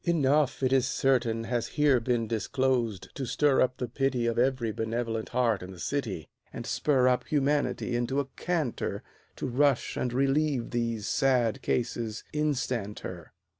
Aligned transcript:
Enough, 0.03 0.63
it 0.63 0.73
is 0.73 0.87
certain, 0.87 1.43
Has 1.43 1.67
here 1.77 1.99
been 1.99 2.25
disclosed 2.27 3.13
to 3.13 3.27
stir 3.27 3.61
up 3.61 3.77
the 3.77 3.87
pity 3.87 4.25
Of 4.25 4.39
every 4.39 4.71
benevolent 4.71 5.29
heart 5.29 5.61
in 5.61 5.69
the 5.69 5.77
city, 5.79 6.27
And 6.51 6.65
spur 6.65 7.07
up 7.07 7.27
humanity 7.27 7.95
into 7.95 8.19
a 8.19 8.25
canter 8.35 9.03
To 9.35 9.45
rush 9.47 9.95
and 9.97 10.11
relieve 10.11 10.71
these 10.71 11.07
sad 11.07 11.61
cases 11.61 12.23
instanter. 12.33 13.31